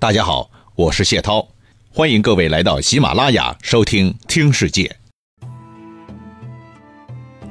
[0.00, 1.46] 大家好，我是谢涛，
[1.92, 4.96] 欢迎各位来到喜马拉雅收听《听世界》。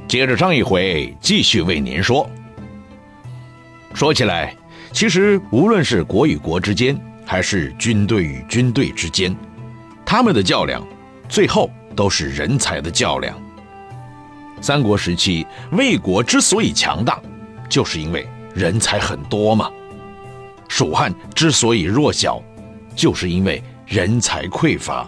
[0.07, 2.27] 接着上一回，继续为您说。
[3.93, 4.57] 说起来，
[4.91, 9.37] 其实无论是国与国之间，还是军队与军队之间，
[10.03, 10.83] 他们的较量，
[11.29, 13.39] 最后都是人才的较量。
[14.59, 17.21] 三国时期，魏国之所以强大，
[17.69, 19.69] 就是因为人才很多嘛。
[20.69, 22.41] 蜀汉之所以弱小，
[22.95, 25.05] 就是因为人才匮乏。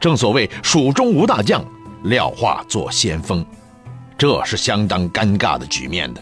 [0.00, 1.64] 正所谓“蜀中无大将，
[2.04, 3.46] 廖化作先锋”，
[4.18, 6.20] 这是相当尴尬的局面的。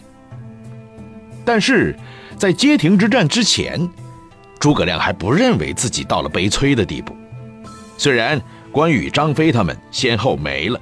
[1.43, 1.97] 但是，
[2.37, 3.89] 在街亭之战之前，
[4.59, 7.15] 诸葛亮还不认为自己到了悲催的地步。
[7.97, 10.79] 虽然关羽、张飞他们先后没了，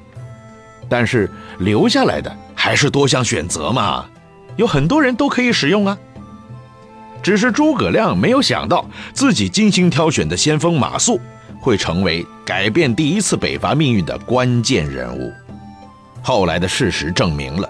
[0.88, 4.06] 但是留下来的还是多项选择嘛，
[4.56, 5.98] 有很多人都可以使用啊。
[7.24, 11.20] 只是诸葛亮没有想到，自己精心挑选的先锋马谡
[11.60, 15.32] 会成为改变第一次北伐命运的关键人物。
[16.24, 17.70] 后来的事实证明了，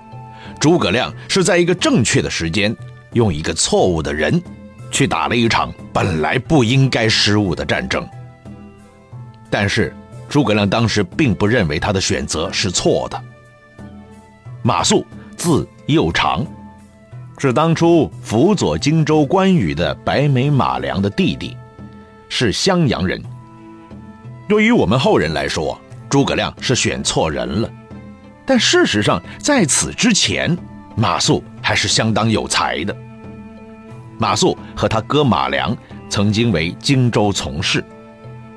[0.59, 2.75] 诸葛亮是在一个正确的时间，
[3.13, 4.41] 用一个错误的人，
[4.89, 8.07] 去打了一场本来不应该失误的战争。
[9.49, 9.93] 但是，
[10.29, 13.21] 诸葛亮当时并不认为他的选择是错的。
[14.61, 15.03] 马谡
[15.35, 16.45] 字幼长。
[17.41, 21.57] 是当初辅佐荆州关羽的白眉马良的弟弟，
[22.29, 23.19] 是襄阳人。
[24.47, 25.75] 对于我们后人来说，
[26.07, 27.67] 诸葛亮是选错人了。
[28.45, 30.55] 但事实上，在此之前，
[30.95, 32.95] 马谡还是相当有才的。
[34.19, 35.75] 马谡和他哥马良
[36.09, 37.83] 曾经为荆州从事，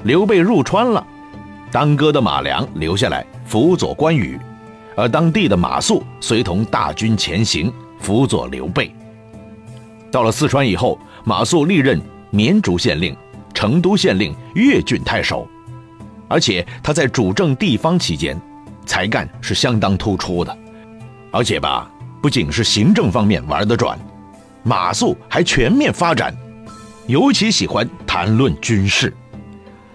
[0.03, 1.07] 刘备入川了，
[1.73, 4.39] 当哥的马良留下来辅佐关羽，
[4.95, 7.73] 而当地的马谡随同大军前行。
[8.01, 8.95] 辅佐刘备，
[10.11, 13.17] 到了四川以后，马谡历任绵竹县令、
[13.55, 15.49] 成都县令、越郡太守，
[16.29, 18.41] 而且他在主政地方期间，
[18.85, 20.57] 才干是相当突出的。
[21.31, 21.91] 而且吧，
[22.23, 23.99] 不仅是行政方面玩得转，
[24.63, 26.35] 马谡还全面发展，
[27.07, 29.13] 尤其喜欢谈论军事，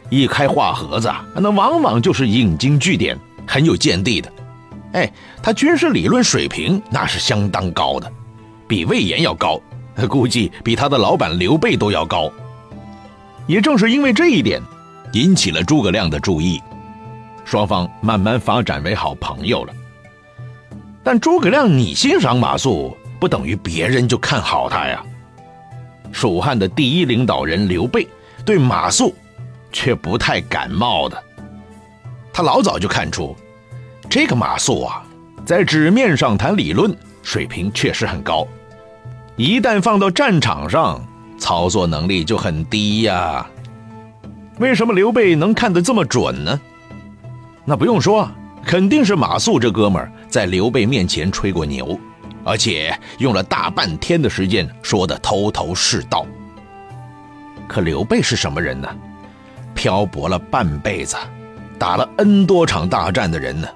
[0.10, 4.32] 一开话盒子，那往往就是引经据典，很有见地的。
[4.94, 5.12] 哎，
[5.44, 8.12] 他军事理论水平那是相当高的，
[8.68, 9.62] 比魏延要高，
[10.10, 12.32] 估计比他的老板刘备都要高。
[13.46, 14.62] 也正是因为这一点，
[15.14, 16.62] 引起了诸葛亮的注意，
[17.46, 19.74] 双方慢慢发展为好朋友了。
[21.04, 25.04] 但诸葛亮你欣赏马谡，不等于别人就看好他呀。
[26.12, 28.08] 蜀汉的第一领导人刘备
[28.44, 29.14] 对马谡
[29.72, 31.24] 却不太感冒的，
[32.34, 33.36] 他老早就看出。
[34.10, 35.04] 这个马谡啊，
[35.46, 38.48] 在纸面上谈理论水平确实很高，
[39.36, 41.00] 一旦放到战场上，
[41.38, 43.46] 操作能力就很低呀。
[44.58, 46.60] 为什么刘备能看得这么准呢？
[47.66, 48.28] 那不用说，
[48.66, 51.98] 肯定是马谡这哥们儿在刘备面前吹过牛，
[52.44, 56.26] 而且用了大半天的时间说的头头是道。
[57.68, 58.90] 可刘备是什么人呢？
[59.76, 61.16] 漂泊了半辈子，
[61.78, 63.68] 打了 N 多场大战的人呢？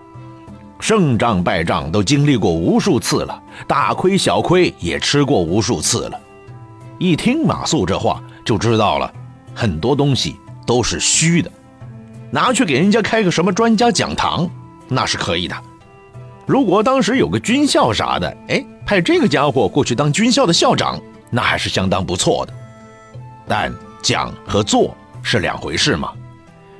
[0.84, 6.20] 胜仗败仗都经历过无数次了，大亏小亏也吃过无数次了。
[7.00, 9.10] 一听马谡这话，就知道了，
[9.56, 10.36] 很多东西
[10.68, 11.50] 都是虚的。
[12.30, 14.46] 拿去给人家开个什么专家讲堂，
[14.90, 15.56] 那是可以的。
[16.46, 21.00] 如果当时有个军校啥的，哎，派这个家伙过去当军校的校长，
[21.30, 22.54] 那还是相当不错的。
[23.48, 26.12] 但讲和做是两回事嘛。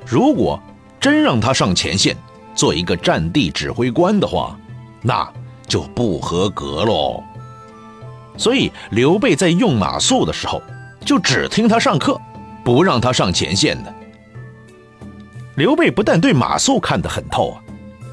[0.04, 0.60] 如果
[1.00, 2.14] 真让他上前线，
[2.54, 4.58] 做一个战地指挥官的话，
[5.02, 5.28] 那
[5.66, 7.22] 就不合格喽。
[8.36, 10.62] 所以刘备在用马谡的时候，
[11.04, 12.20] 就只听他上课，
[12.64, 13.94] 不让他上前线的。
[15.56, 17.62] 刘备不但对马谡看得很透啊，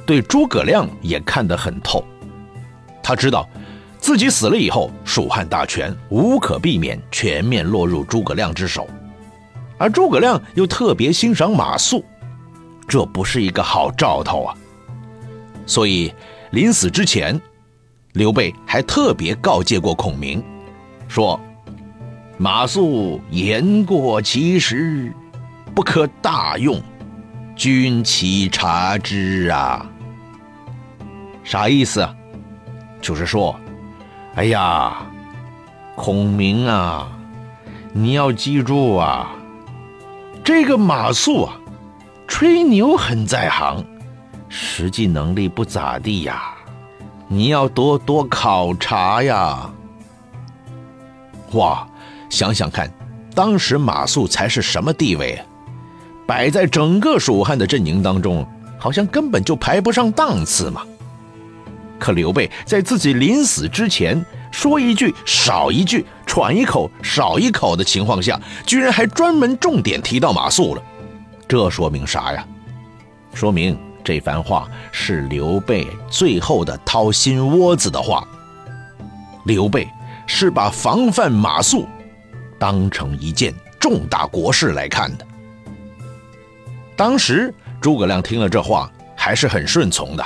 [0.05, 2.05] 对诸葛亮也看得很透。
[3.01, 3.49] 他知道
[3.99, 8.87] 自己死了以后，蜀汉大权无可避免全面落入诸葛亮之手，
[9.79, 12.03] 而诸葛亮又特别欣赏马谡。
[12.91, 14.53] 这不是一个好兆头啊！
[15.65, 16.13] 所以
[16.49, 17.39] 临死之前，
[18.11, 20.43] 刘备还特别告诫过孔明，
[21.07, 21.39] 说
[22.37, 25.09] ：“马谡言过其实，
[25.73, 26.81] 不可大用，
[27.55, 29.89] 君其察之啊。”
[31.45, 32.13] 啥意思啊？
[32.99, 33.57] 就是说，
[34.35, 34.97] 哎呀，
[35.95, 37.09] 孔明啊，
[37.93, 39.31] 你要记住啊，
[40.43, 41.57] 这个马谡啊。
[42.31, 43.85] 吹牛很在行，
[44.47, 46.41] 实际能力不咋地呀，
[47.27, 49.69] 你要多多考察呀。
[51.51, 51.85] 哇，
[52.29, 52.89] 想想看，
[53.35, 55.45] 当时马谡才是什么地位啊？
[56.25, 58.47] 摆在整个蜀汉的阵营当中，
[58.79, 60.81] 好像根本就排不上档次嘛。
[61.99, 70.81] 可刘备在自己临死之前说一句少一句，喘一口少一口的情况下，居然还专门重点提到马谡了，
[71.51, 72.47] 这说明啥呀？
[73.33, 78.25] 说明这番话是刘备最后的掏心窝子的话。
[79.43, 79.85] 刘备
[80.25, 81.85] 是把防范马谡
[82.57, 85.27] 当成一件重大国事来看的。
[86.95, 90.25] 当时诸葛亮听了这话还是很顺从的，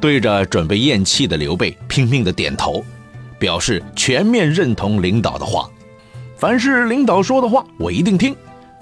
[0.00, 2.82] 对着准备咽气的刘备拼命的点头，
[3.38, 5.68] 表示全面认同领导的话。
[6.38, 8.32] 凡是领导说的话，我一定听；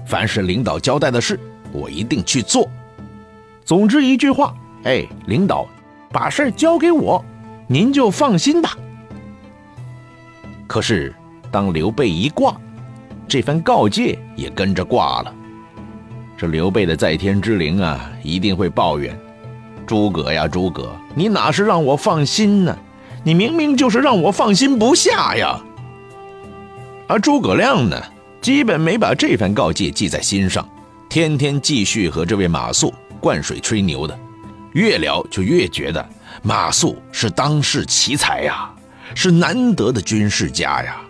[0.06, 1.38] 凡是领导交代的事，
[1.72, 2.68] 我一定去做。
[3.64, 4.54] 总之一句话，
[4.84, 5.66] 哎，领导
[6.10, 7.24] 把事交给我，
[7.68, 8.76] 您就放心吧。
[10.66, 11.14] 可是，
[11.50, 12.56] 当刘备一挂，
[13.28, 15.34] 这番告诫也跟着挂了。
[16.36, 19.16] 这刘备的在天之灵啊，一定会抱怨
[19.86, 22.76] ：“诸葛呀，诸葛，你哪是让我放心呢？
[23.22, 25.60] 你明明就是让我放心不下呀！”
[27.06, 28.00] 而诸葛亮呢，
[28.40, 30.68] 基本没把这番告诫记在心上，
[31.08, 34.18] 天天继续和这位马谡灌水吹牛的，
[34.72, 36.06] 越聊就越觉得
[36.42, 38.70] 马谡是当世奇才呀。
[39.12, 41.00] 是难得的军事家呀，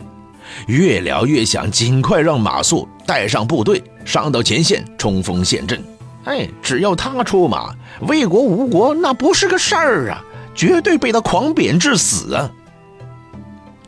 [0.66, 5.84] 越聊越想尽快让马谡带上部队上到前线冲锋陷阵。
[6.24, 7.74] 哎，只要他出马，
[8.08, 10.24] 魏国、吴国那不是个事儿啊，
[10.54, 12.50] 绝对被他狂贬致死啊。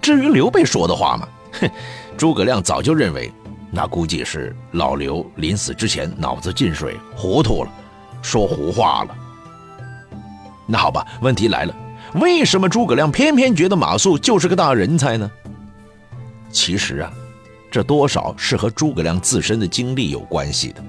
[0.03, 1.71] 至于刘备说的话嘛，哼，
[2.23, 3.33] 诸葛亮早就认为，
[3.69, 7.71] 那估计是老刘临死之前脑子进水糊涂了，
[8.23, 9.17] 说胡话了。
[10.65, 11.75] 那好吧，问题来了。
[12.15, 15.29] 为什么诸葛亮偏偏觉得马谡就是个大人才呢？
[16.53, 17.13] 其实啊，
[17.73, 20.85] 这多少是和诸葛亮自身的经历有关系的。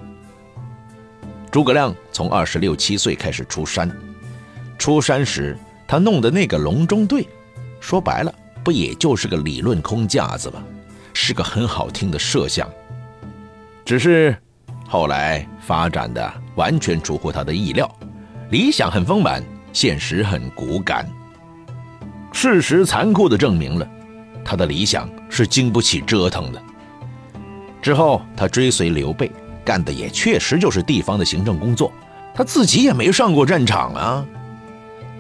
[1.50, 3.92] 诸葛亮从二十六七岁开始出山，
[4.78, 5.58] 出山时
[5.88, 7.28] 他弄的那个隆中对，
[7.80, 8.32] 说白了
[8.64, 10.64] 不也就是个理论空架子吗？
[11.14, 12.70] 是个很好听的设想。
[13.86, 14.36] 只是
[14.88, 17.90] 后来发展的完全出乎他的意料，
[18.50, 19.44] 理想很丰满。
[19.74, 21.04] 现实很骨感，
[22.32, 23.90] 事实残酷地证明了
[24.46, 26.62] 他的理想是经不起折腾的。
[27.82, 29.32] 之后，他追随刘备，
[29.66, 31.92] 干的也确实就是地方的行政工作，
[32.36, 34.24] 他自己也没上过战场啊。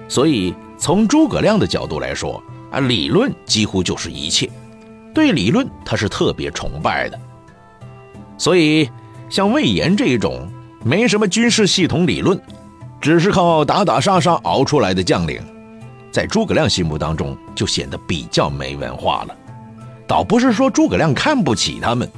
[0.08, 4.48] 所以，从诸葛亮的角度来说，啊，理论几乎就是一切，
[5.14, 7.20] 对理论他是特别崇拜的。
[8.38, 8.90] 所以，
[9.30, 10.48] 像魏延这一种
[10.84, 12.40] 没什么军事系统理论。
[13.00, 15.42] 只是靠打打杀杀熬出来的将领，
[16.10, 19.36] 在诸葛亮心目当中就显得比较没文化了。
[20.08, 22.10] 倒不是说诸葛亮看不起他们，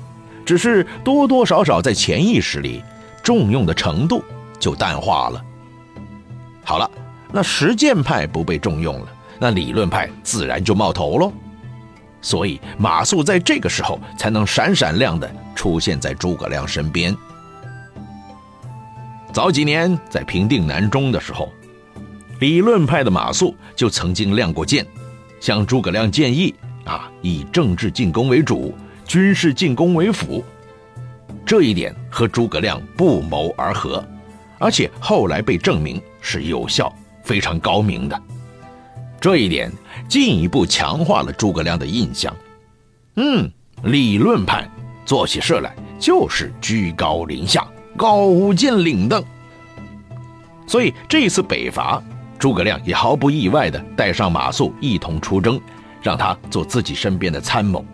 [0.45, 2.83] 只是多多少少在潜意识里
[3.23, 4.23] 重用的程度
[4.59, 5.43] 就淡化了。
[6.63, 6.87] 好了，
[7.31, 9.07] 那实践派不被重用了，
[9.39, 11.33] 那理论派自然就冒头喽。
[12.25, 17.15] 所以马谡在这个时候才能闪闪亮的出现在诸葛亮身边。
[19.31, 21.53] 早几年在平定南中的时候，
[22.39, 24.83] 理论派的马谡就曾经亮过剑，
[25.39, 26.51] 向诸葛亮建议
[26.83, 28.73] 啊，以政治进攻为主，
[29.05, 30.43] 军事进攻为辅。
[31.45, 34.03] 这一点和诸葛亮不谋而合，
[34.57, 36.91] 而且后来被证明是有效、
[37.23, 38.19] 非常高明的。
[39.21, 39.71] 这一点
[40.07, 42.35] 进一步强化了诸葛亮的印象。
[43.15, 43.49] 嗯，
[43.83, 44.69] 理论派
[45.05, 47.65] 做起事来就是居高临下。
[47.97, 49.23] 高屋建瓴的，
[50.67, 52.03] 所以这次北伐，
[52.37, 55.57] 诸葛亮也毫不意外地带上马谡一同出征，
[56.01, 57.85] 让他做自己身边的参谋。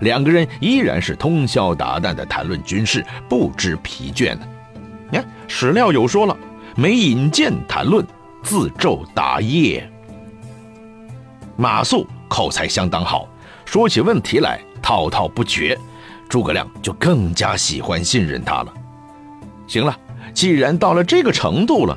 [0.00, 4.48] 两个人依然是通宵达旦地谈论军事，不知疲倦呢。
[5.10, 6.34] 你看史料有说了，
[6.74, 8.02] 没引荐谈论，
[8.42, 9.89] 自昼达夜。
[11.60, 13.28] 马谡口才相当好，
[13.66, 15.78] 说起问题来滔滔不绝，
[16.26, 18.72] 诸葛亮就更加喜欢信任他了。
[19.66, 19.94] 行了，
[20.32, 21.94] 既然到了这个程度了，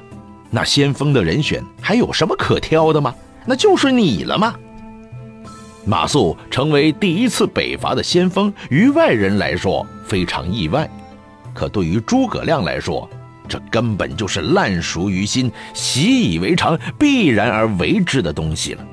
[0.49, 3.15] 那先锋的人选还有什么可挑的吗？
[3.45, 4.53] 那就是你了吗？
[5.85, 10.89] 马谡成为第一次北伐的先锋，于外人来说非常意外，
[11.53, 13.09] 可对于诸葛亮来说，
[13.47, 18.85] 这根本就是烂熟于心、习以为常、必然而为之的东西了。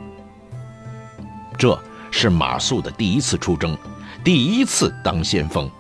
[1.61, 1.79] 这
[2.11, 3.77] 是马谡的第一次出征，
[4.25, 5.71] 第一次当先锋，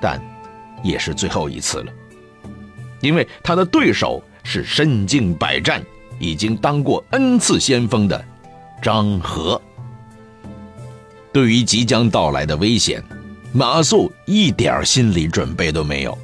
[0.00, 0.18] 但。
[0.82, 1.92] 也是最后一次了，
[3.00, 5.82] 因为他的对手是身经百战、
[6.20, 8.24] 已经当过 N 次先锋的
[8.80, 9.60] 张合。
[11.32, 13.02] 对于即将到来的危险，
[13.52, 16.16] 马谡一点心理准备都没有，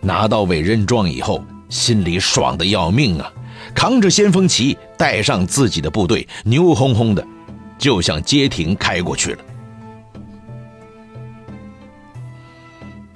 [0.00, 3.30] 拿到委任状以后，心里爽的要命啊！
[3.74, 7.24] 扛着先锋旗，带上自己的部队，牛哄哄的
[7.78, 9.44] 就向街亭开过去了。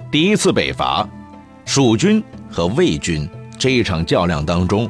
[0.09, 1.07] 第一次北伐，
[1.65, 3.27] 蜀军和魏军
[3.57, 4.89] 这一场较量当中，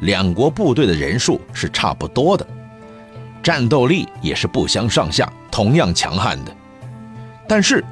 [0.00, 2.46] 两国部队的人数是差不多的，
[3.42, 6.56] 战斗力也是不相上下，同样强悍的。
[7.48, 7.84] 但是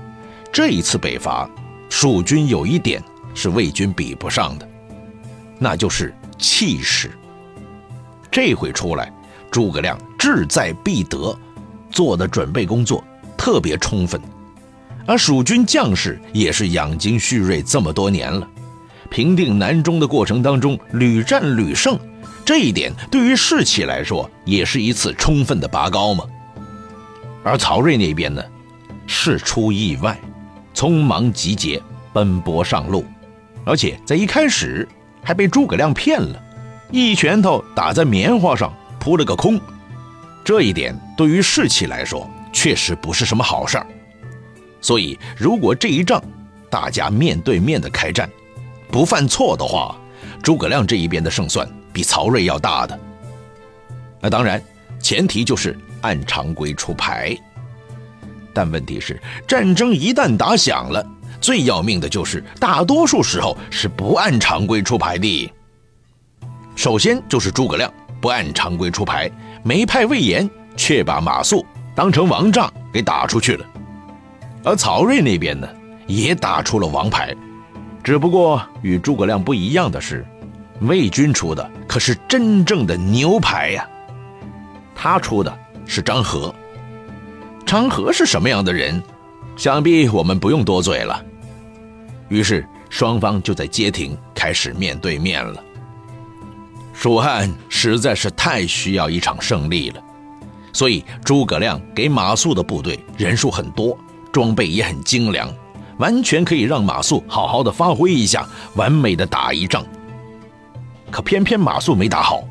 [0.52, 1.50] 这一次北伐，
[1.88, 3.02] 蜀军有一点
[3.34, 4.68] 是魏军比不上的，
[5.58, 7.10] 那就是气势。
[8.30, 9.12] 这回出来，
[9.50, 11.36] 诸葛亮志在必得，
[11.90, 13.02] 做的准备工作
[13.36, 14.20] 特别充分。
[15.06, 18.46] 而蜀军将士也是养精蓄锐这么多年了，
[19.10, 21.98] 平定南中的过程当中屡战屡胜，
[22.44, 26.24] 这一点对于士气来说也是一次充分的拔高嘛。
[27.42, 28.42] 而曹睿那边呢，
[29.06, 30.16] 事出意外，
[30.74, 33.04] 匆忙集结，奔波上路，
[33.64, 34.86] 而且在一开始
[35.24, 36.40] 还被诸葛亮骗了，
[36.92, 39.58] 一拳头打在棉花上扑了个空，
[40.44, 43.86] 这一点对于士气来说确实不是什么好事儿。
[44.80, 46.22] 所以，如果这一仗
[46.70, 48.30] 大家面对面的开战，
[48.90, 49.96] 不犯错的话，
[50.42, 52.98] 诸葛亮这一边的胜算比曹睿要大的。
[54.20, 54.62] 那当然，
[55.00, 57.36] 前提就是按常规出牌。
[58.52, 61.06] 但问题是，战争一旦打响了，
[61.40, 65.52] 最要命的就是大多数时候是不按常规出牌的。
[66.74, 69.30] 首先就是诸葛亮不按常规出牌，
[69.62, 73.66] 没派魏延，却把马谡当成王炸给打出去了。
[74.62, 75.66] 而曹睿那边呢，
[76.06, 77.34] 也打出了王牌，
[78.02, 80.26] 只不过与诸葛亮不一样的是，
[80.80, 83.88] 魏军出的可是真正的牛牌呀。
[84.94, 86.54] 他出的是张合，
[87.64, 89.02] 张合是什么样的人，
[89.56, 91.24] 想必我们不用多嘴了。
[92.28, 95.64] 于是双方就在街亭开始面对面了。
[97.00, 100.02] 蜀汉实在是太需要一场胜利了，
[100.70, 103.96] 所以诸葛亮给马谡的部队人数很多。
[104.30, 105.50] 装备也很精良，
[105.96, 109.82] 完全可以让马谡好好的发挥一下，完美的打一仗。
[111.10, 112.44] 可偏偏马谡没打好。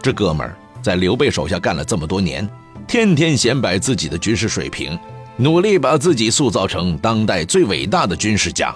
[0.00, 2.48] 这哥们儿在刘备手下干了这么多年，
[2.86, 4.96] 天天显摆自己的军事水平，
[5.36, 8.72] 努力把自己塑造成当代最伟大的军事家。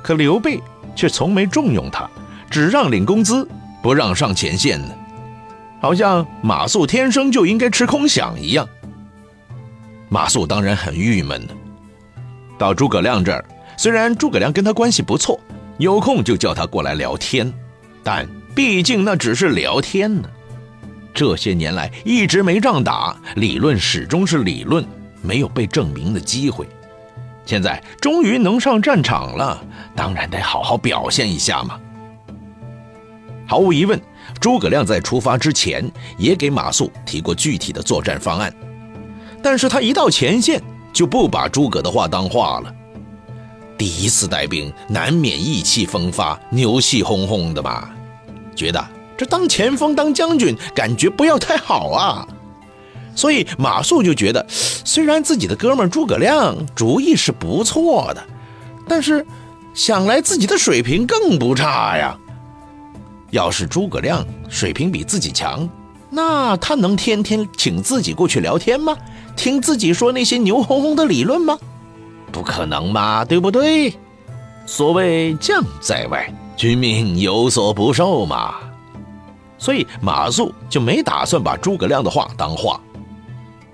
[0.00, 0.60] 可刘备
[0.94, 2.08] 却从没重用他，
[2.52, 3.48] 只让领工资，
[3.82, 4.94] 不让上前线呢，
[5.80, 8.68] 好像马谡天生就应该吃空饷一样。
[10.10, 11.54] 马谡当然很郁闷的，
[12.58, 13.42] 到诸葛亮这儿，
[13.78, 15.40] 虽然诸葛亮跟他关系不错，
[15.78, 17.50] 有空就叫他过来聊天，
[18.04, 20.28] 但毕竟那只是聊天呢。
[21.14, 24.84] 这些年来一直没仗打，理论始终是理论，
[25.22, 26.68] 没有被证明的机会。
[27.46, 29.58] 现在终于能上战场了，
[29.96, 31.80] 当然得好好表现一下嘛。
[33.52, 34.00] 毫无疑问，
[34.40, 38.50] 诸葛亮在出发之前也给马谡提过具体的作战方案。
[39.42, 40.58] 但是他一到前线，
[40.90, 42.74] 就不把诸葛的话当话了。
[43.76, 47.90] 第一次带兵，难免意气风发、牛气哄哄的嘛，
[48.56, 48.82] 觉得
[49.18, 52.26] 这当前锋、当将军，感觉不要太好啊。
[53.14, 58.26] 所以马谡就觉得，虽然自己的哥们诸葛亮主意是不错的，
[58.88, 59.26] 但是
[59.74, 62.16] 想来自己的水平更不差呀。
[63.32, 65.68] 要是诸葛亮水平比自己强，
[66.10, 68.96] 那他能天天请自己过去聊天吗？
[69.34, 71.58] 听自己说那些牛哄哄的理论吗？
[72.30, 73.92] 不可能嘛，对不对？
[74.66, 78.54] 所谓将在外，君命有所不受嘛。
[79.58, 82.78] 所以马谡就没打算把诸葛亮的话当话。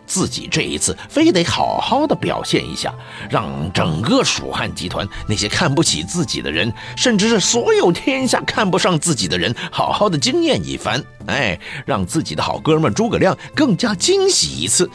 [0.09, 2.93] 自己这一次非得好好的表现一下，
[3.31, 11.05] 让整个蜀汉集团那些看不起自己的人，甚至是所有天下看不上自己的人，好好的惊艳一番。
[11.27, 14.91] 哎，让自己的好哥们诸葛亮更加惊喜一次，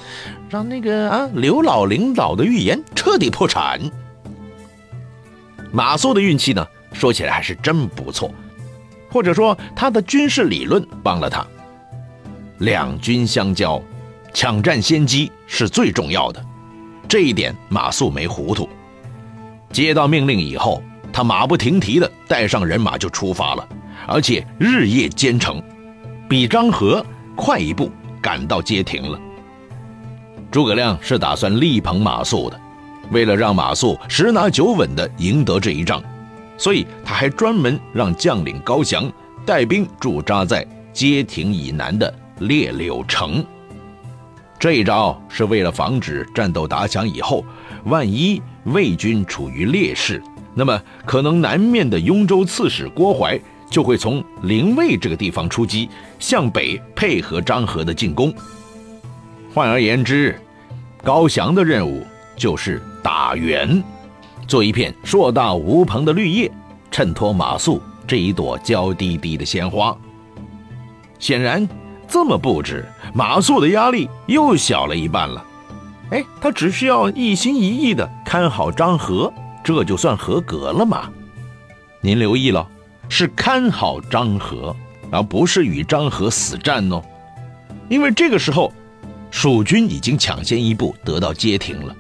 [0.50, 3.80] 让那个啊刘老领导的预言彻底破产。
[5.72, 8.34] 马谡的运气呢，说起来还是真不错，
[9.12, 11.46] 或者说他的军事理论帮了他。
[12.58, 13.80] 两军相交。
[14.34, 16.44] 抢占先机是最重要的，
[17.08, 18.68] 这一点马谡没糊涂。
[19.72, 23.68] 接到命令以后，他马不停蹄地带上人马就出发了，
[24.08, 25.62] 而且日夜兼程，
[26.28, 29.20] 比张合快一步赶到街亭了。
[30.52, 32.60] 诸葛亮是打算力捧马谡的，
[33.12, 36.02] 为了让马谡十拿九稳地赢得这一仗，
[36.58, 39.12] 所以他还专门让将领高翔
[39.46, 43.44] 带兵驻扎在街亭以南的列柳城。
[44.64, 47.44] 这一招是为了防止战斗打响以后，
[47.84, 50.24] 万一魏军处于劣势，
[50.56, 53.38] 那么可能南面的雍州刺史郭淮
[53.70, 58.34] 就会从临渭这个地方出击，向北配合张合的进攻。
[59.54, 60.40] 换而言之，
[61.04, 62.02] 高翔的任务
[62.38, 63.84] 就是打援，
[64.48, 66.50] 做一片硕大无朋的绿叶，
[66.90, 69.94] 衬托马谡这一朵娇滴滴的鲜花。
[71.20, 71.68] 显然，
[72.14, 75.44] 这么布置，马谡的压力又小了一半了。
[76.12, 81.10] 哎，他只需要一心一意的看好张合，这就算合格了嘛？
[82.02, 82.70] 您留意了，
[83.10, 84.76] 是看好张合，
[85.10, 87.02] 而不是与张合死战哦。
[87.90, 88.72] 因为这个时候。
[89.32, 91.96] 蜀军已经抢先一步得到街亭了，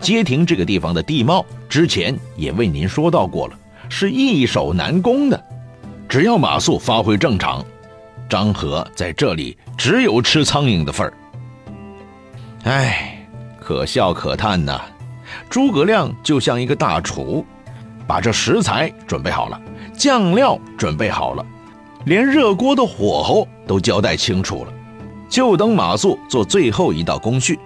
[0.00, 3.58] 街亭这个地方的地貌之前也为您说到过了，
[3.90, 5.44] 是易守难攻的。
[6.08, 7.62] 只要马谡发挥正常，
[8.30, 11.12] 张合在这里只有吃苍蝇的份儿。
[12.62, 13.26] 哎，
[13.60, 14.80] 可笑可叹呐！
[15.48, 17.44] 诸葛亮就像一个大厨，
[18.06, 19.60] 把这食材准备好了，
[19.92, 21.44] 酱料准备好了，
[22.04, 24.72] 连热锅的火候都交代清楚了。
[25.28, 27.58] 就等马谡做最后一道工序，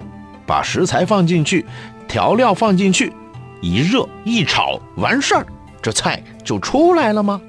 [0.47, 1.65] 把食材放进去，
[2.07, 3.13] 调料放进去，
[3.61, 5.47] 一热一炒，完事儿，
[5.83, 7.41] 这菜就出来了吗？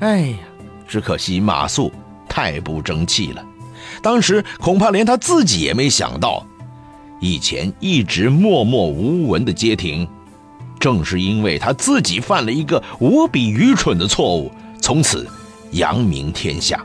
[0.00, 0.38] 哎呀，
[0.90, 1.90] 只可惜马谡
[2.28, 3.42] 太不争气了。
[4.02, 6.44] 当时恐怕连他自己也没想到，
[7.20, 10.06] 以前一直默默无闻的街亭，
[10.78, 14.50] 正是因为他自己犯了一个无比愚蠢的错误，
[14.82, 15.26] 从此
[15.70, 16.84] 扬名天下。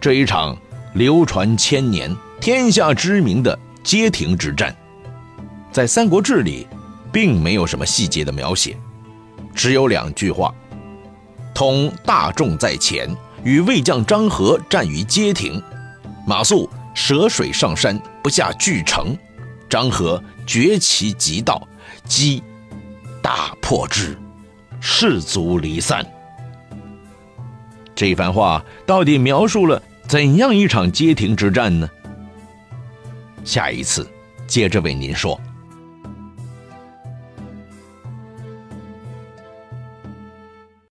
[0.00, 0.56] 这一场。
[0.94, 4.76] 流传千年、天下知名的街亭之战，
[5.70, 6.66] 在《三国志》里，
[7.10, 8.76] 并没有什么细节的描写，
[9.54, 10.54] 只有两句话
[11.62, 13.08] ：“统大众在前，
[13.44, 15.62] 与魏将张合战于街亭，
[16.26, 19.16] 马谡涉水上山，不下巨城，
[19.70, 21.64] 张合崛其急道，
[22.04, 22.42] 击
[23.22, 24.18] 大破之，
[24.80, 26.04] 士卒离散。”
[27.94, 29.80] 这番话到底描述了？
[30.08, 31.88] 怎样一场街亭之战呢？
[33.44, 34.04] 下一次
[34.48, 35.40] 接着为您说。